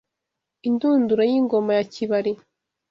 [0.67, 2.31] Indunduro y’Ingoma ya Kibali